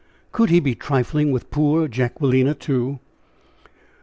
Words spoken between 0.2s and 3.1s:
Could he be trifling with poor Jacquelina, too?